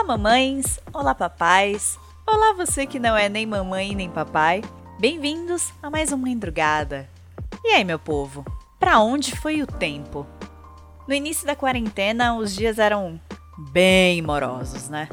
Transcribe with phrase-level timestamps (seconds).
[0.00, 0.80] Olá, mamães!
[0.94, 1.98] Olá, papais!
[2.26, 4.62] Olá, você que não é nem mamãe nem papai!
[4.98, 7.06] Bem-vindos a mais uma Endrugada!
[7.62, 8.42] E aí, meu povo?
[8.78, 10.26] Pra onde foi o tempo?
[11.06, 13.20] No início da quarentena, os dias eram
[13.72, 15.06] bem morosos, né?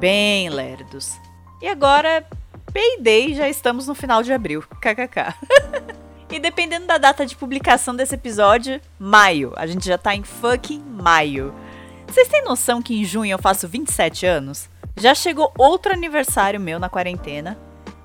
[0.00, 1.12] Bem lerdos.
[1.60, 2.26] E agora,
[2.72, 4.62] payday, já estamos no final de abril.
[4.80, 5.34] KKK.
[6.32, 9.52] e dependendo da data de publicação desse episódio, maio.
[9.56, 11.54] A gente já tá em fucking maio.
[12.12, 14.68] Vocês têm noção que em junho eu faço 27 anos?
[14.98, 17.58] Já chegou outro aniversário meu na quarentena.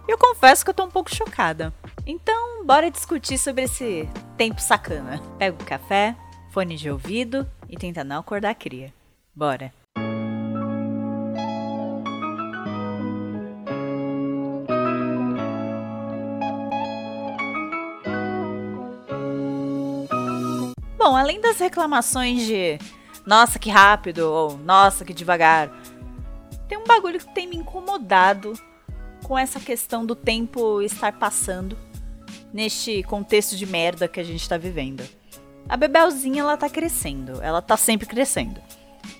[0.07, 1.73] E eu confesso que eu tô um pouco chocada.
[2.05, 5.21] Então, bora discutir sobre esse tempo sacana.
[5.37, 6.15] Pega o café,
[6.51, 8.93] fone de ouvido e tenta não acordar a cria.
[9.35, 9.73] Bora!
[20.97, 22.79] Bom, além das reclamações de
[23.27, 25.69] nossa, que rápido, ou nossa, que devagar.
[26.69, 28.53] Tem um bagulho que tem me incomodado
[29.23, 31.77] com essa questão do tempo estar passando
[32.53, 35.03] neste contexto de merda que a gente tá vivendo.
[35.67, 38.61] A Bebelzinha, ela tá crescendo, ela tá sempre crescendo.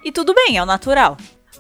[0.05, 1.17] E tudo bem, é o natural.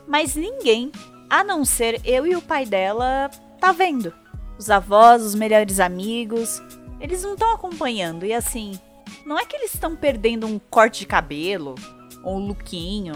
[0.07, 0.89] Mas ninguém,
[1.29, 4.13] a não ser eu e o pai dela, tá vendo.
[4.57, 6.61] Os avós, os melhores amigos,
[7.01, 8.25] eles não estão acompanhando.
[8.25, 8.79] E assim,
[9.25, 11.75] não é que eles estão perdendo um corte de cabelo,
[12.23, 13.15] ou um lookinho.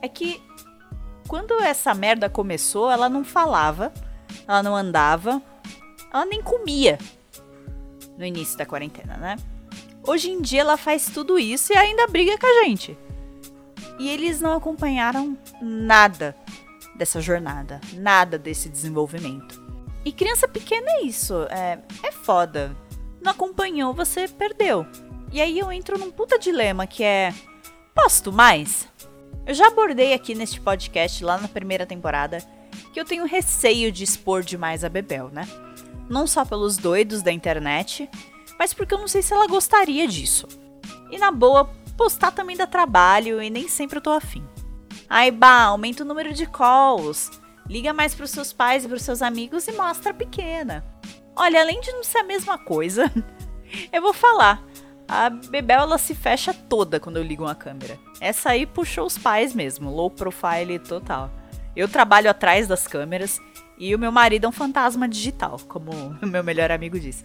[0.00, 0.42] É que
[1.28, 3.92] quando essa merda começou, ela não falava,
[4.46, 5.40] ela não andava,
[6.12, 6.98] ela nem comia
[8.18, 9.36] no início da quarentena, né?
[10.06, 12.98] Hoje em dia ela faz tudo isso e ainda briga com a gente.
[13.98, 16.36] E eles não acompanharam nada
[16.96, 19.62] dessa jornada, nada desse desenvolvimento.
[20.04, 22.76] E criança pequena é isso, é, é foda.
[23.20, 24.84] Não acompanhou, você perdeu.
[25.32, 27.32] E aí eu entro num puta dilema que é
[27.94, 28.88] Posto mais?
[29.46, 32.38] Eu já abordei aqui neste podcast, lá na primeira temporada,
[32.90, 35.46] que eu tenho receio de expor demais a Bebel, né?
[36.08, 38.08] Não só pelos doidos da internet,
[38.58, 40.48] mas porque eu não sei se ela gostaria disso.
[41.10, 44.42] E na boa, postar também dá trabalho e nem sempre eu tô afim.
[45.06, 47.30] Ai, bah, aumenta o número de calls,
[47.68, 50.82] liga mais pros seus pais e pros seus amigos e mostra pequena.
[51.36, 53.12] Olha, além de não ser a mesma coisa,
[53.92, 54.71] eu vou falar
[55.12, 57.98] a Bebel ela se fecha toda quando eu ligo uma câmera.
[58.18, 61.30] Essa aí puxou os pais mesmo, low profile total.
[61.76, 63.38] Eu trabalho atrás das câmeras
[63.76, 67.22] e o meu marido é um fantasma digital, como o meu melhor amigo diz.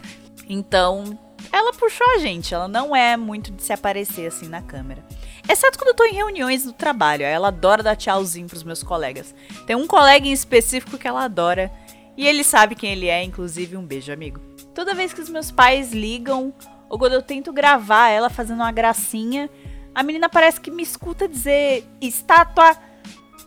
[0.49, 1.17] Então,
[1.49, 5.05] ela puxou a gente, ela não é muito de se aparecer assim na câmera.
[5.47, 9.33] Exceto quando eu tô em reuniões do trabalho, ela adora dar tchauzinho pros meus colegas.
[9.65, 11.71] Tem um colega em específico que ela adora
[12.17, 14.41] e ele sabe quem ele é, inclusive um beijo, amigo.
[14.75, 16.53] Toda vez que os meus pais ligam
[16.89, 19.49] ou quando eu tento gravar ela fazendo uma gracinha,
[19.93, 22.77] a menina parece que me escuta dizer estátua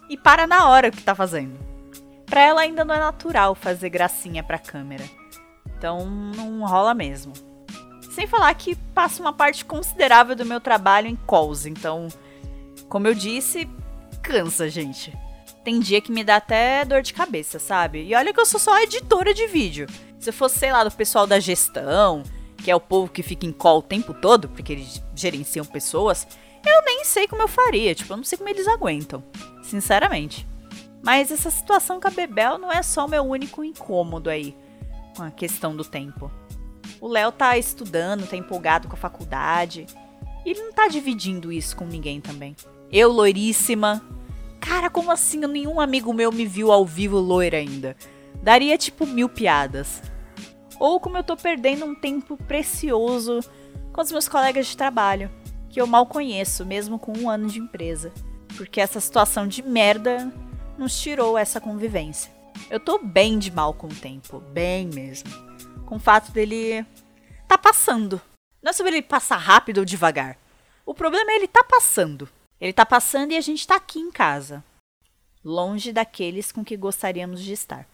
[0.09, 1.59] e para na hora que tá fazendo.
[2.27, 5.05] Pra ela ainda não é natural fazer gracinha pra câmera.
[5.77, 7.33] Então não rola mesmo.
[8.11, 12.09] Sem falar que passa uma parte considerável do meu trabalho em calls, então,
[12.89, 13.69] como eu disse,
[14.23, 15.17] cansa, gente.
[15.65, 18.05] Tem dia que me dá até dor de cabeça, sabe?
[18.05, 19.87] E olha que eu sou só editora de vídeo.
[20.19, 22.23] Se eu fosse, sei lá, do pessoal da gestão,
[22.63, 26.27] que é o povo que fica em call o tempo todo, porque eles gerenciam pessoas,
[26.65, 27.95] eu nem sei como eu faria.
[27.95, 29.23] Tipo, eu não sei como eles aguentam.
[29.63, 30.47] Sinceramente.
[31.03, 34.55] Mas essa situação com a Bebel não é só o meu único incômodo aí
[35.17, 36.31] com a questão do tempo.
[37.01, 39.87] O Léo tá estudando, tá empolgado com a faculdade.
[40.45, 42.55] E ele não tá dividindo isso com ninguém também.
[42.93, 44.03] Eu, loiríssima.
[44.61, 45.39] Cara, como assim?
[45.47, 47.97] Nenhum amigo meu me viu ao vivo loira ainda.
[48.43, 50.03] Daria tipo mil piadas
[50.81, 53.41] ou como eu tô perdendo um tempo precioso
[53.93, 55.31] com os meus colegas de trabalho,
[55.69, 58.11] que eu mal conheço, mesmo com um ano de empresa,
[58.57, 60.33] porque essa situação de merda
[60.79, 62.33] nos tirou essa convivência.
[62.71, 65.31] Eu tô bem de mal com o tempo, bem mesmo.
[65.85, 66.85] Com o fato dele
[67.47, 68.21] tá passando.
[68.63, 70.39] Não é sobre ele passar rápido ou devagar.
[70.87, 72.29] O problema é ele tá passando.
[72.59, 74.63] Ele tá passando e a gente tá aqui em casa,
[75.43, 77.87] longe daqueles com que gostaríamos de estar.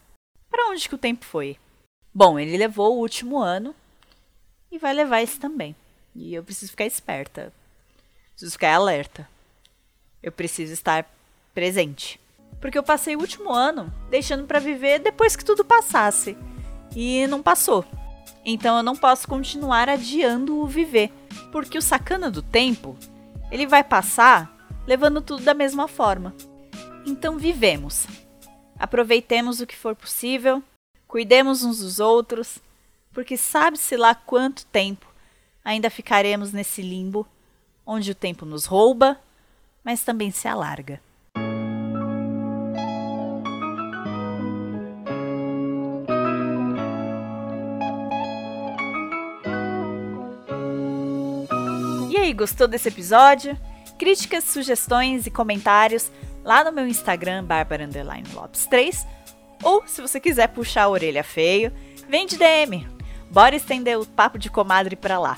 [0.50, 1.56] Para onde que o tempo foi?
[2.16, 3.74] Bom, ele levou o último ano
[4.72, 5.76] e vai levar esse também.
[6.14, 7.52] E eu preciso ficar esperta.
[8.30, 9.28] Preciso ficar alerta.
[10.22, 11.04] Eu preciso estar
[11.52, 12.18] presente.
[12.58, 16.34] Porque eu passei o último ano deixando para viver depois que tudo passasse.
[16.94, 17.84] E não passou.
[18.46, 21.12] Então eu não posso continuar adiando o viver.
[21.52, 22.96] Porque o sacana do tempo,
[23.50, 24.50] ele vai passar
[24.86, 26.34] levando tudo da mesma forma.
[27.04, 28.06] Então vivemos.
[28.78, 30.62] Aproveitemos o que for possível
[31.16, 32.58] Cuidemos uns dos outros,
[33.10, 35.06] porque sabe-se lá quanto tempo
[35.64, 37.26] ainda ficaremos nesse limbo,
[37.86, 39.18] onde o tempo nos rouba,
[39.82, 41.00] mas também se alarga.
[52.10, 53.58] E aí, gostou desse episódio?
[53.98, 56.12] Críticas, sugestões e comentários
[56.44, 59.16] lá no meu Instagram, barbara_lopes 3
[59.62, 61.72] ou, se você quiser puxar a orelha feio,
[62.08, 62.86] vem de DM.
[63.30, 65.36] Bora estender o papo de comadre pra lá.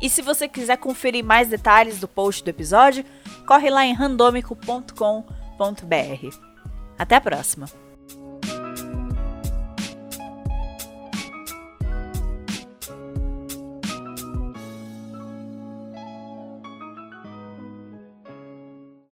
[0.00, 3.04] E se você quiser conferir mais detalhes do post do episódio,
[3.46, 6.36] corre lá em randomico.com.br.
[6.98, 7.87] Até a próxima!